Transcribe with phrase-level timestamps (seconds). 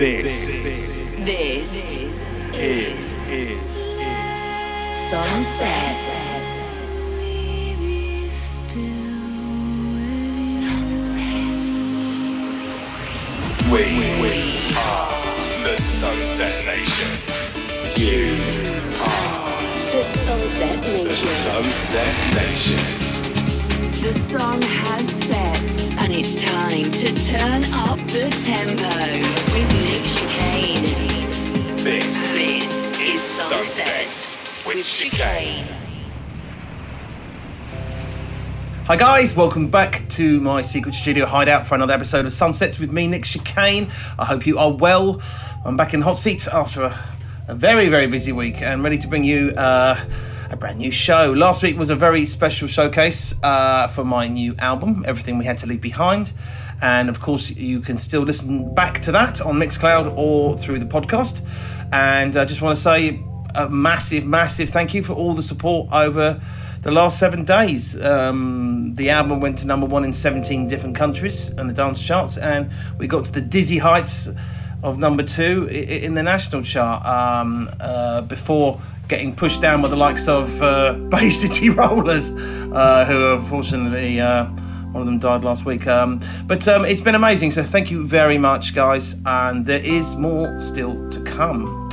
[0.00, 2.08] This, This is,
[2.54, 3.68] is, is,
[5.10, 5.96] Sunset.
[13.70, 13.84] we,
[14.22, 14.32] we
[14.74, 15.12] are
[15.68, 17.10] the Sunset Nation.
[18.00, 18.32] You
[19.04, 19.60] are
[19.92, 21.08] The Sunset Nation.
[21.08, 22.84] the Sunset Nation.
[24.00, 25.39] The sun has set,
[26.10, 28.88] and it's time to turn up the tempo
[29.52, 30.84] with Nick Chicane.
[31.84, 35.66] This This is Sunset Sunset with with Chicane.
[35.66, 35.76] Chicane.
[38.86, 42.92] Hi guys, welcome back to my secret studio hideout for another episode of Sunsets with
[42.92, 43.88] me, Nick Chicane.
[44.18, 45.20] I hope you are well.
[45.64, 47.00] I'm back in the hot seat after a,
[47.46, 49.96] a very, very busy week and ready to bring you uh,
[50.50, 51.32] a brand new show.
[51.32, 55.58] Last week was a very special showcase uh, for my new album, Everything We Had
[55.58, 56.32] to Leave Behind.
[56.82, 60.86] And of course, you can still listen back to that on Mixcloud or through the
[60.86, 61.40] podcast.
[61.92, 63.22] And I just want to say
[63.54, 66.40] a massive, massive thank you for all the support over
[66.82, 68.00] the last seven days.
[68.02, 72.38] Um, the album went to number one in 17 different countries and the dance charts,
[72.38, 74.28] and we got to the dizzy heights
[74.82, 79.96] of number two in the national chart um, uh, before getting pushed down by the
[79.96, 84.20] likes of uh, Bay City Rollers, uh, who unfortunately.
[84.20, 84.46] Uh,
[84.92, 85.86] one of them died last week.
[85.86, 87.52] Um, but um, it's been amazing.
[87.52, 89.14] So thank you very much, guys.
[89.24, 91.88] And there is more still to come.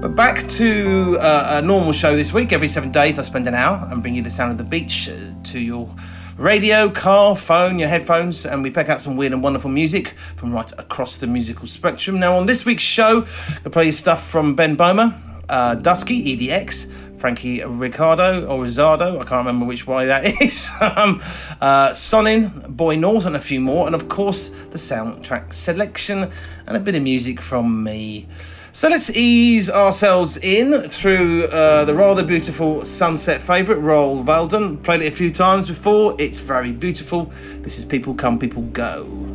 [0.00, 2.52] But back to uh, a normal show this week.
[2.52, 5.08] Every seven days, I spend an hour and bring you the sound of the beach
[5.08, 5.16] uh,
[5.50, 5.92] to your
[6.36, 10.52] radio, car, phone, your headphones, and we pick out some weird and wonderful music from
[10.52, 12.20] right across the musical spectrum.
[12.20, 13.26] Now, on this week's show,
[13.66, 19.44] I play stuff from Ben Böhmer, uh, Dusky, EDX, Frankie Ricardo or Rizzardo, I can't
[19.44, 21.20] remember which way that is, um,
[21.60, 26.30] uh, Sonin, Boy North, and a few more, and of course, the soundtrack selection
[26.66, 28.28] and a bit of music from me.
[28.72, 34.80] So let's ease ourselves in through uh, the rather beautiful sunset favourite, Roll Valdon.
[34.84, 37.32] Played it a few times before, it's very beautiful.
[37.62, 39.27] This is People Come, People Go.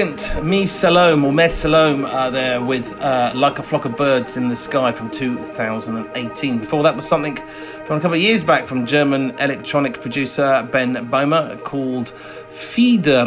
[0.00, 4.38] Brilliant Mies Salome or Mes Salome uh, there with uh, Like a Flock of Birds
[4.38, 6.58] in the Sky from 2018.
[6.58, 7.36] Before that was something
[7.84, 13.26] from a couple of years back from German electronic producer Ben Böhmer called Fieder.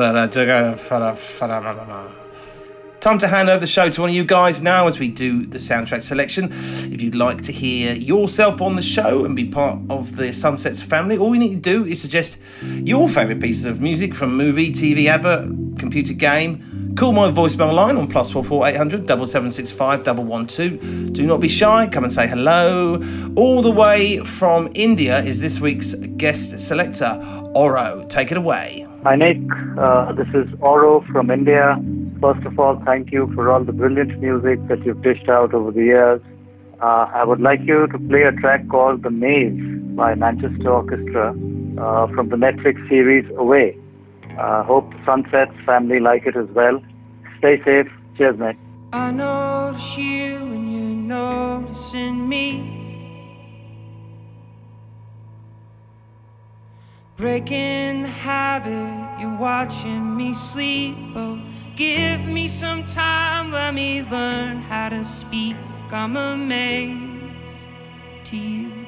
[3.04, 5.46] Time to hand over the show to one of you guys now as we do
[5.46, 6.48] the soundtrack selection.
[6.54, 10.82] If you'd like to hear yourself on the show and be part of the Sunsets
[10.82, 14.72] family, all you need to do is suggest your favourite pieces of music from movie,
[14.72, 16.96] TV, advert, computer game.
[16.96, 20.24] Call my voicemail line on plus four four eight hundred double seven six five double
[20.24, 20.78] one two.
[21.12, 21.88] Do not be shy.
[21.88, 23.04] Come and say hello.
[23.36, 27.20] All the way from India is this week's guest selector,
[27.54, 28.06] Oro.
[28.08, 28.88] Take it away.
[29.04, 29.38] Hi, Nick.
[29.78, 31.76] Uh, this is Oro from India.
[32.22, 35.72] First of all, thank you for all the brilliant music that you've dished out over
[35.72, 36.22] the years.
[36.82, 39.60] Uh, I would like you to play a track called The Maze
[39.94, 43.78] by Manchester Orchestra uh, from the Netflix series Away.
[44.40, 46.82] Uh, hope the Sunsets family like it as well.
[47.40, 47.92] Stay safe.
[48.18, 48.56] Cheers, mate.
[48.94, 52.83] I notice you and you're noticing me.
[57.16, 60.96] Breaking the habit, you're watching me sleep.
[61.16, 61.40] Oh,
[61.76, 65.56] give me some time, let me learn how to speak.
[65.92, 67.46] I'm amazed
[68.26, 68.83] to you.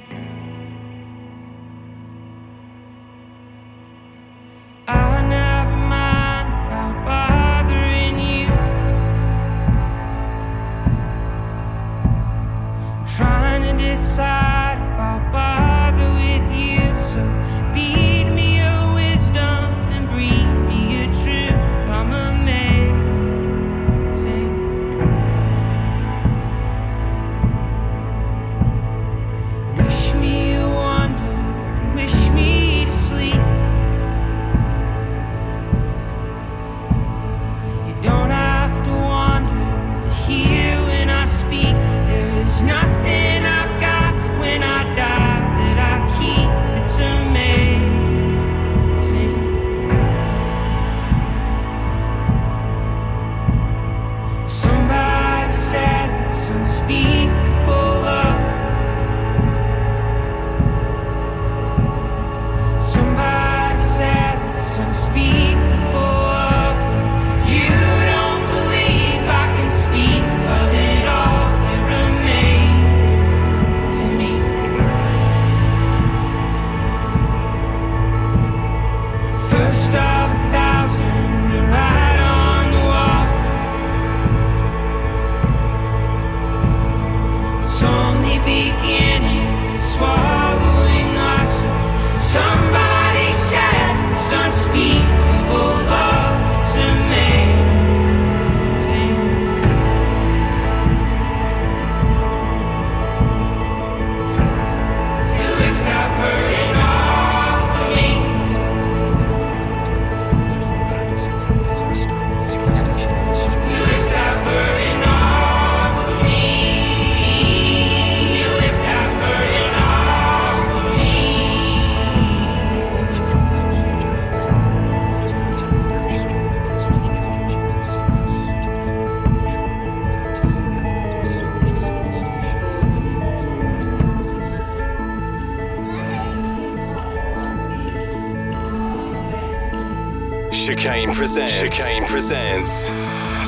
[141.16, 141.62] Presents.
[141.62, 142.72] Chicane presents.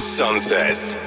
[0.01, 1.06] Sunsets.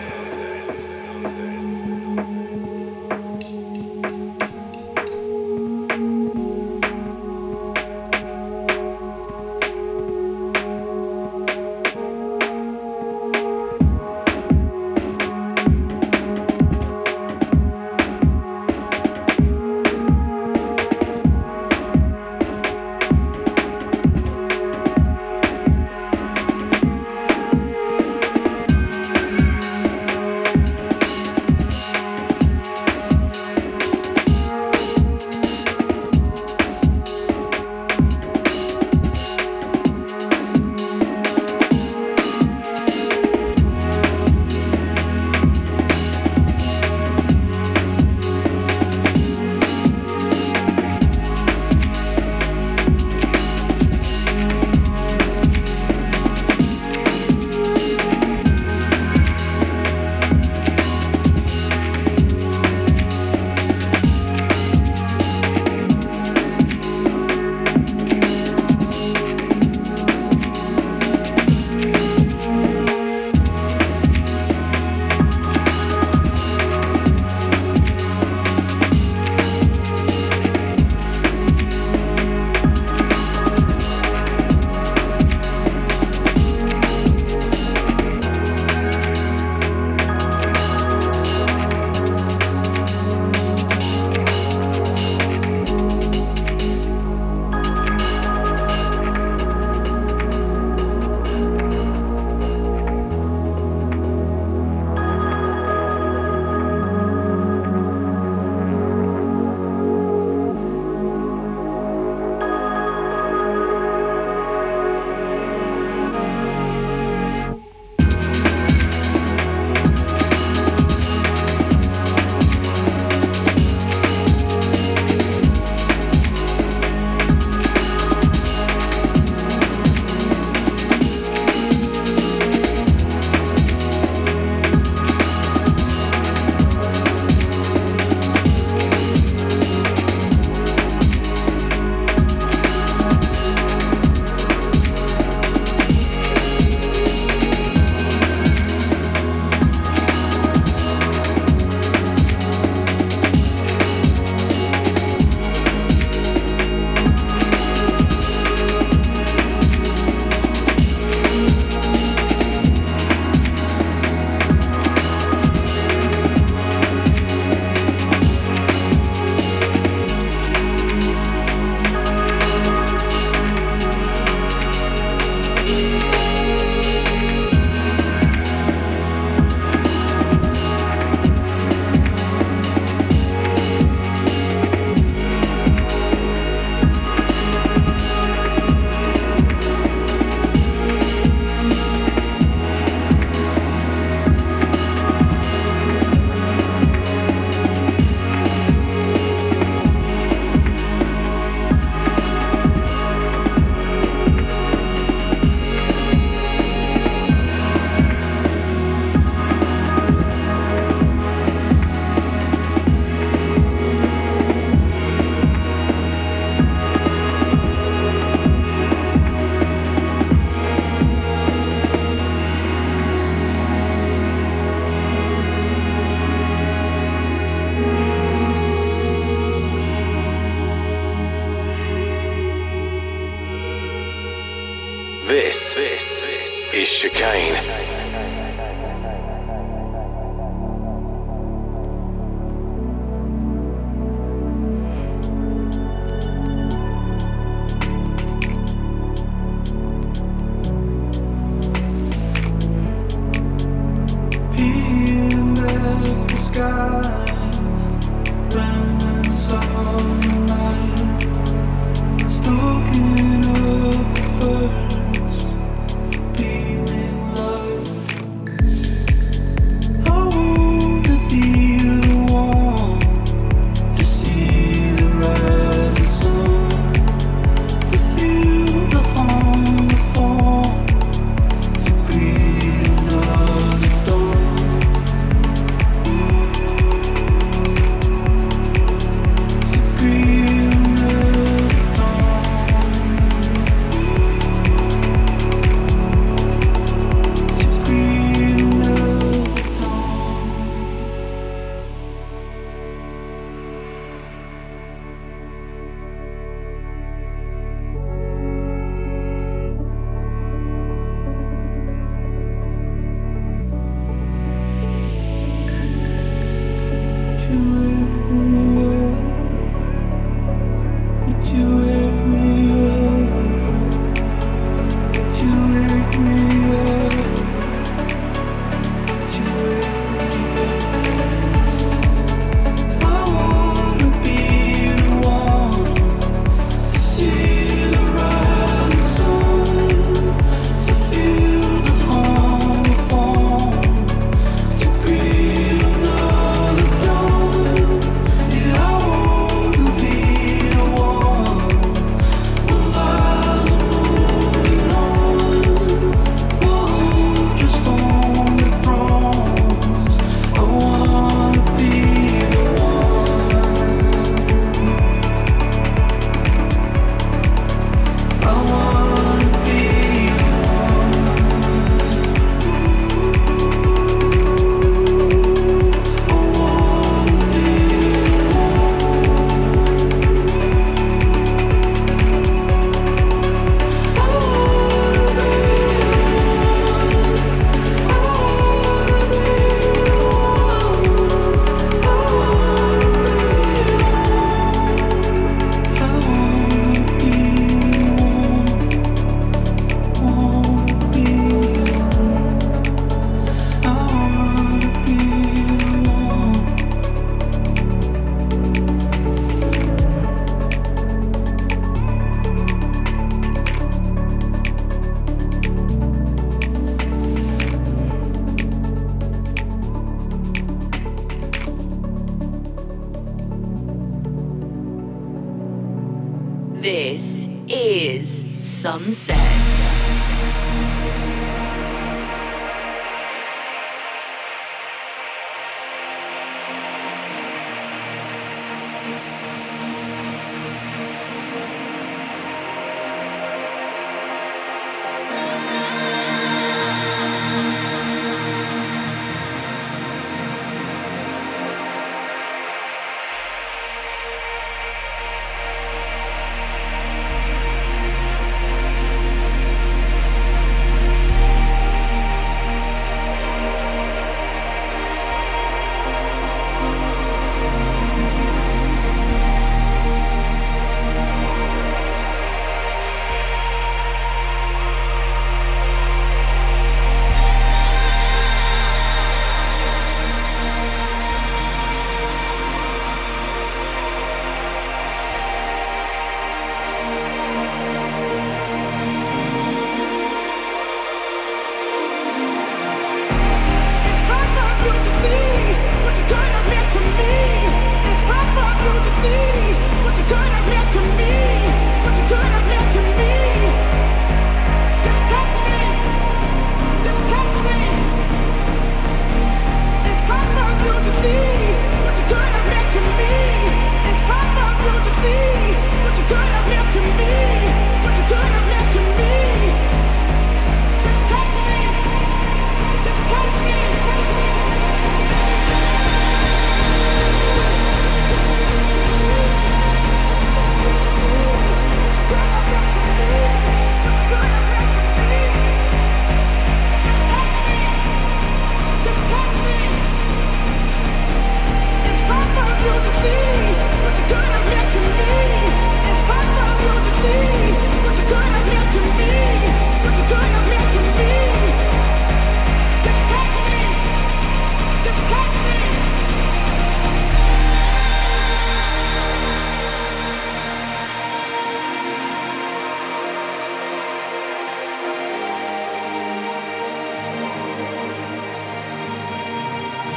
[429.00, 429.39] Sunset.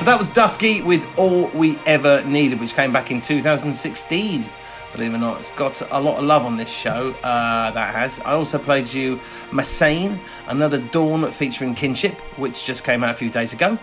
[0.04, 4.46] So that was Dusky with All We Ever Needed, which came back in 2016.
[4.92, 7.12] Believe it or not, it's got a lot of love on this show.
[7.24, 8.20] Uh, that has.
[8.20, 9.16] I also played you
[9.52, 13.80] Massane, another Dawn featuring Kinship, which just came out a few days ago.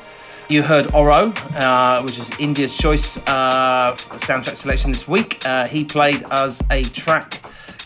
[0.51, 5.41] You heard Oro, uh, which is India's choice uh, soundtrack selection this week.
[5.47, 7.41] Uh, he played us a track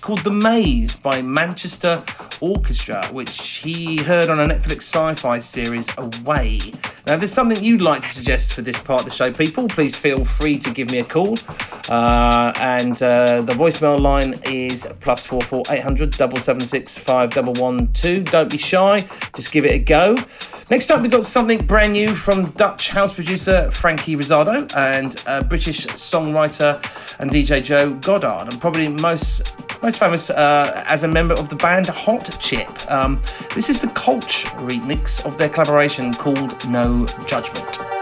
[0.05, 2.05] called The Maze by Manchester
[2.43, 6.75] Orchestra, which he heard on a Netflix sci fi series Away.
[7.07, 9.67] Now, if there's something you'd like to suggest for this part of the show, people,
[9.67, 11.39] please feel free to give me a call.
[11.89, 16.99] Uh, and uh, the voicemail line is plus four four eight hundred double seven six
[16.99, 18.25] five double one two.
[18.25, 20.19] Don't be shy, just give it a go.
[20.71, 25.43] Next up, we've got something brand new from Dutch house producer Frankie Rizzardo and uh,
[25.43, 26.81] British songwriter
[27.19, 29.43] and DJ Joe Goddard, and probably most
[29.83, 32.91] most famous uh, as a member of the band Hot Chip.
[32.91, 33.21] Um,
[33.55, 37.94] this is the Kölsch remix of their collaboration called No Judgment.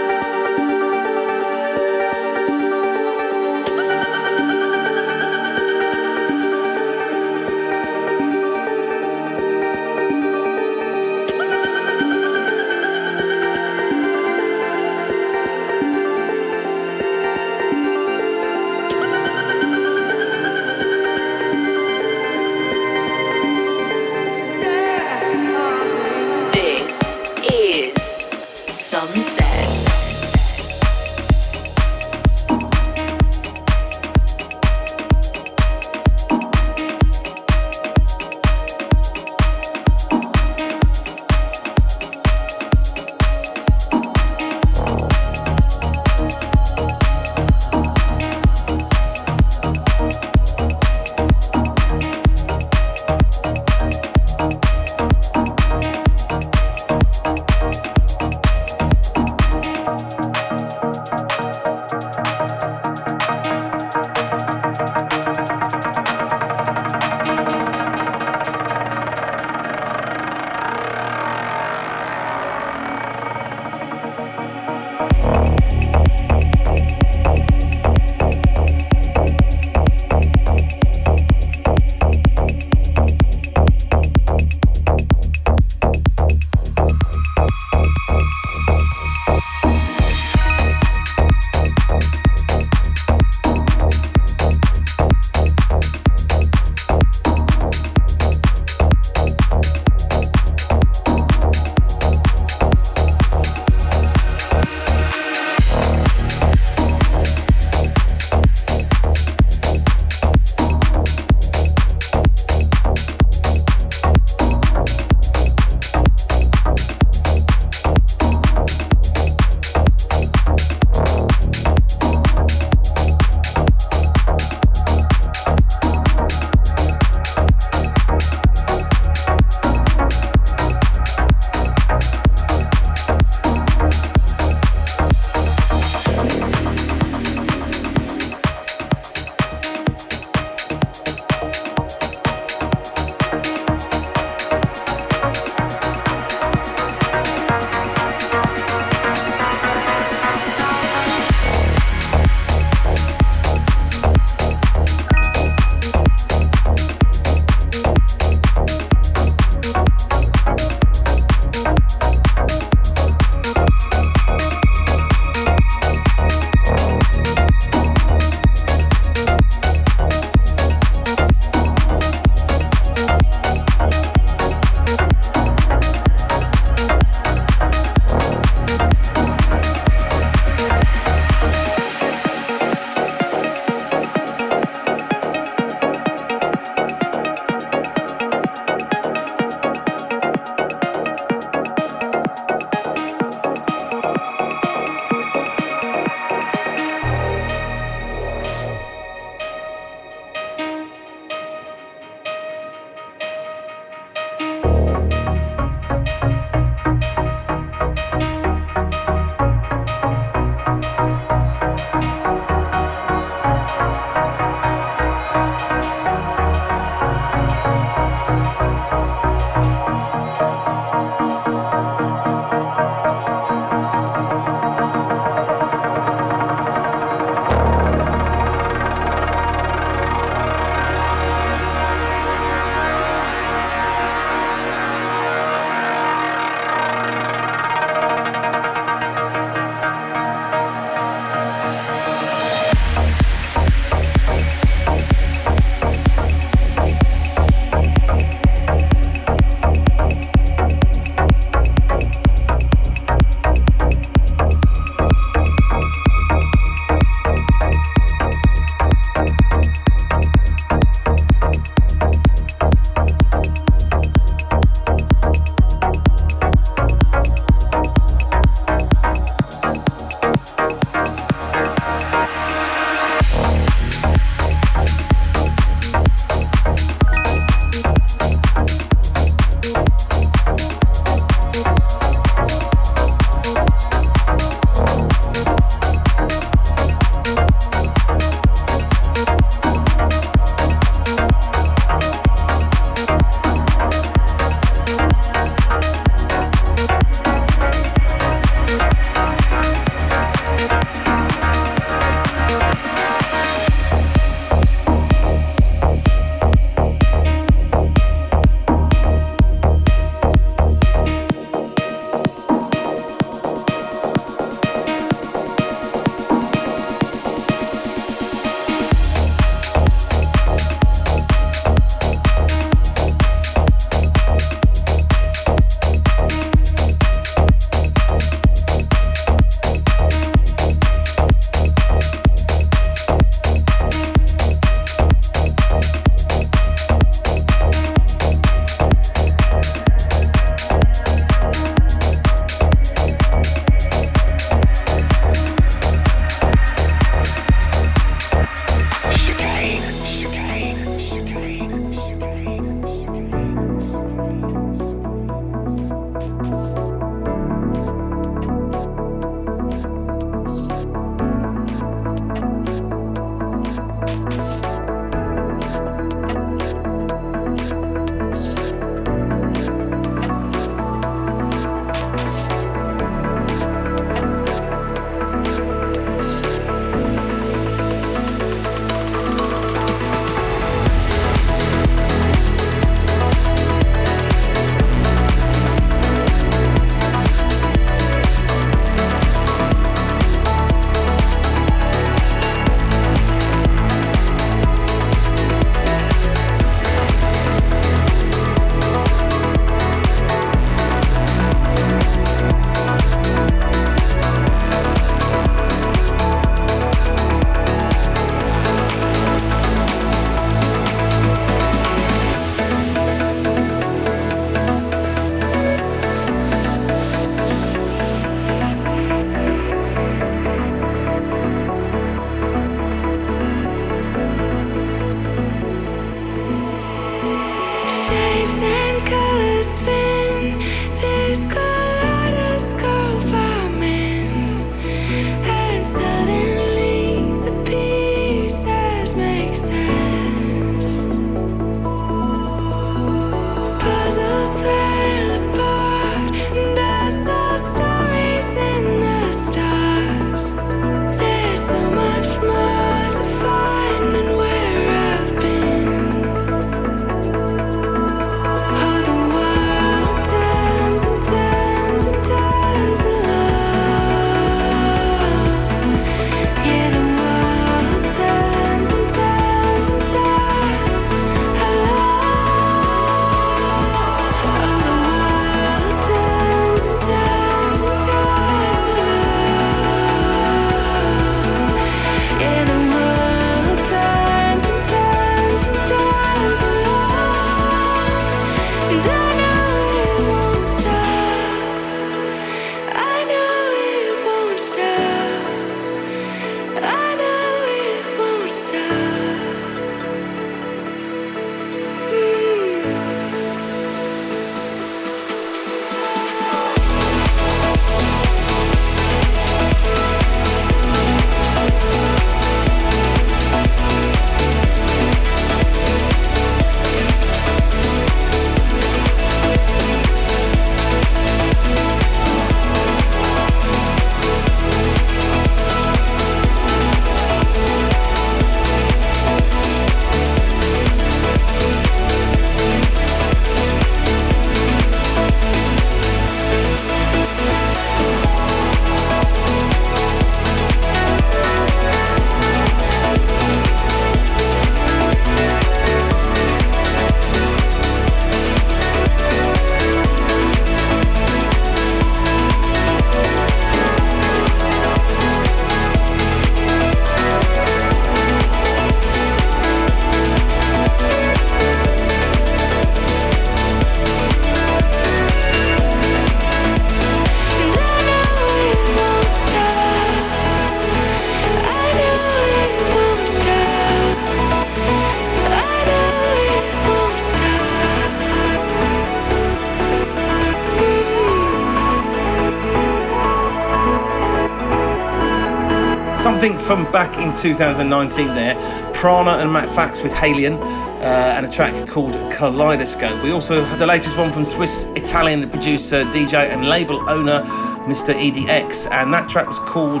[586.64, 588.54] From back in 2019 there.
[588.94, 590.58] Prana and Matt Fax with Halion.
[591.04, 593.22] Uh, and a track called Kaleidoscope.
[593.22, 597.42] We also had the latest one from Swiss Italian producer, DJ, and label owner
[597.84, 598.14] Mr.
[598.14, 600.00] EDX, and that track was called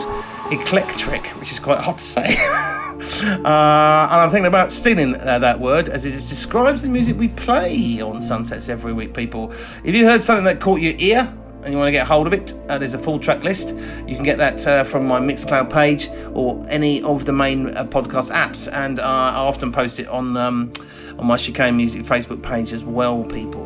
[0.50, 2.24] Eclectric, which is quite hard to say.
[2.48, 7.28] uh, and I'm thinking about stealing uh, that word as it describes the music we
[7.28, 9.52] play on Sunsets every week, people.
[9.84, 11.30] If you heard something that caught your ear,
[11.64, 13.74] and you want to get hold of it, uh, there's a full track list.
[14.06, 17.84] You can get that uh, from my Mixcloud page or any of the main uh,
[17.84, 20.72] podcast apps, and uh, I often post it on um,
[21.18, 23.64] on my Chicane Music Facebook page as well, people.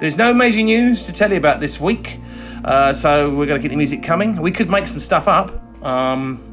[0.00, 2.20] There's no major news to tell you about this week,
[2.64, 4.40] uh, so we're going to keep the music coming.
[4.40, 5.52] We could make some stuff up.
[5.84, 6.44] Um,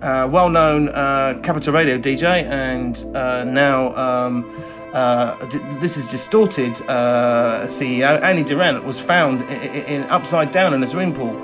[0.00, 4.44] uh, well-known uh, Capital Radio DJ, and uh, now um,
[4.92, 5.34] uh,
[5.80, 10.86] this is distorted uh, CEO Andy Durant was found in, in upside down in a
[10.86, 11.34] swimming pool,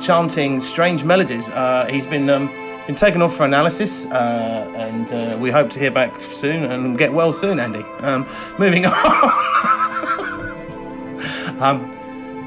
[0.00, 1.48] chanting strange melodies.
[1.48, 2.48] Uh, he's been um,
[2.86, 6.98] been taken off for analysis, uh, and uh, we hope to hear back soon and
[6.98, 7.84] get well soon, Andy.
[8.00, 8.26] Um,
[8.58, 8.92] moving on.
[11.60, 11.96] um,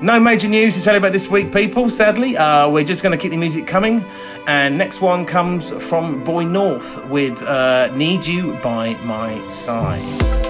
[0.01, 1.89] no major news to tell you about this week, people.
[1.89, 4.05] Sadly, uh, we're just going to keep the music coming.
[4.47, 10.42] And next one comes from Boy North with uh, "Need You by My Side."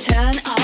[0.00, 0.59] Turn up.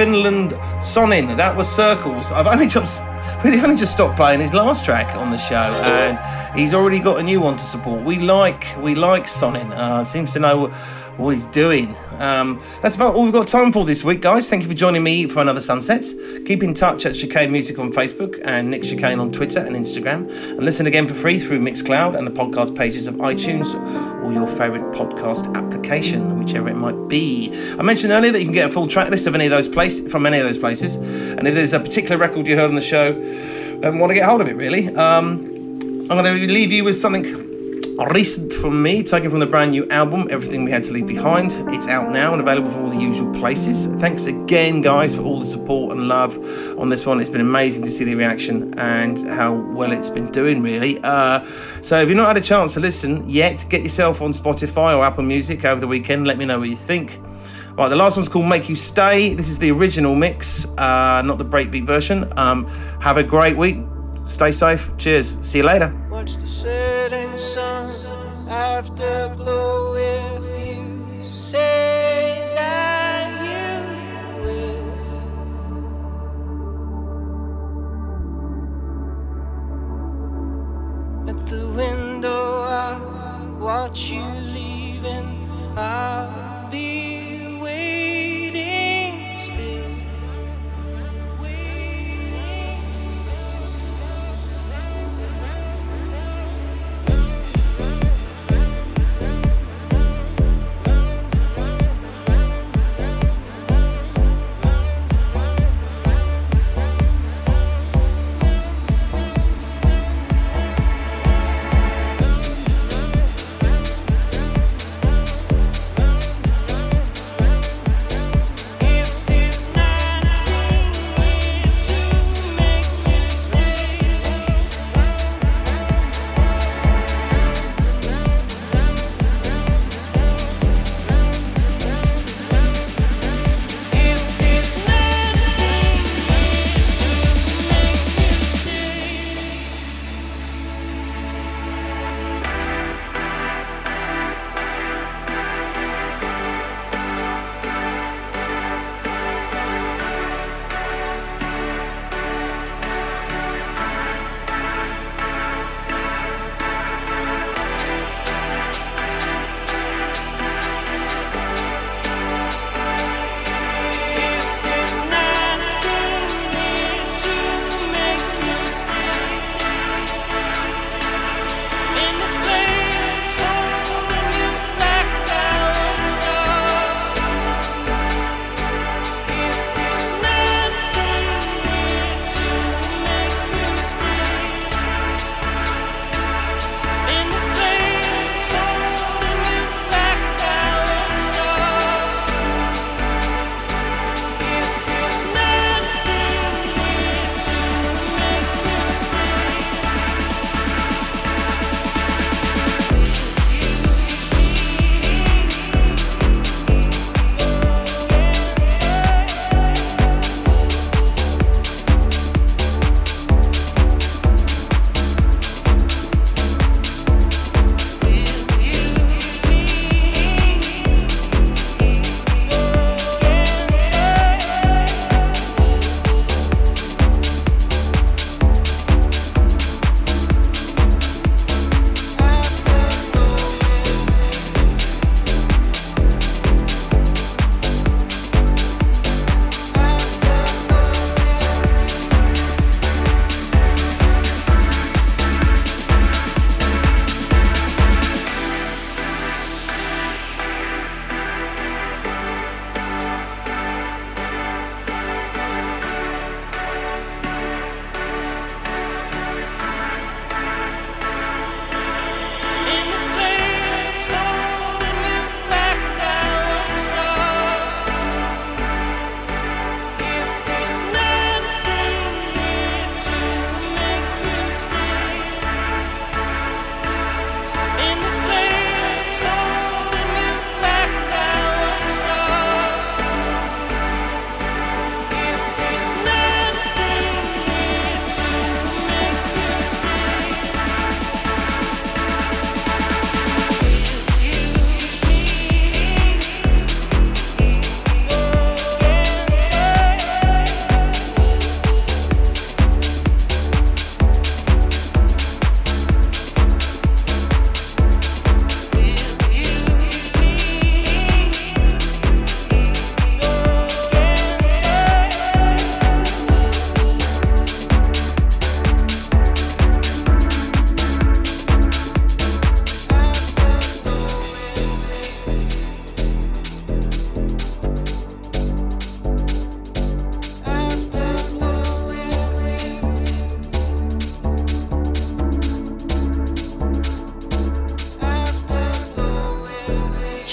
[0.00, 1.36] Finland, Sonin.
[1.36, 2.32] That was Circles.
[2.32, 3.02] I've only just
[3.44, 7.20] really only just stopped playing his last track on the show, and he's already got
[7.20, 8.02] a new one to support.
[8.02, 9.70] We like we like Sonin.
[9.72, 10.68] Uh, seems to know
[11.18, 11.94] what he's doing.
[12.18, 14.48] Um, that's about all we've got time for this week, guys.
[14.48, 16.14] Thank you for joining me for another Sunsets.
[16.46, 20.30] Keep in touch at Chicane Music on Facebook and Nick Chicane on Twitter and Instagram.
[20.52, 23.68] And listen again for free through Mixcloud and the podcast pages of iTunes
[24.24, 27.50] or your favourite podcast application, whichever it might be.
[27.78, 29.68] I mentioned earlier that you can get a full track list of any of those
[29.68, 30.94] places from any of those places.
[30.94, 33.12] And if there's a particular record you heard on the show
[33.82, 35.46] and want to get hold of it, really, um,
[36.08, 37.49] I'm going to leave you with something
[38.08, 41.52] recent from me, taken from the brand new album, Everything We Had to Leave Behind.
[41.68, 43.88] It's out now and available from all the usual places.
[44.00, 46.38] Thanks again, guys, for all the support and love
[46.78, 47.20] on this one.
[47.20, 50.98] It's been amazing to see the reaction and how well it's been doing, really.
[51.02, 51.44] Uh,
[51.82, 55.04] so, if you've not had a chance to listen yet, get yourself on Spotify or
[55.04, 56.26] Apple Music over the weekend.
[56.26, 57.20] Let me know what you think.
[57.76, 59.34] Right, the last one's called Make You Stay.
[59.34, 62.32] This is the original mix, uh, not the breakbeat version.
[62.38, 62.66] Um,
[63.00, 63.76] have a great week.
[64.24, 64.90] Stay safe.
[64.96, 65.36] Cheers.
[65.42, 66.09] See you later.
[66.20, 67.88] Watch the setting sun,
[68.46, 73.72] afterglow if you say that you
[74.44, 74.90] will.
[81.30, 83.00] At the window, I
[83.58, 85.48] watch you leaving.
[85.74, 86.49] I'll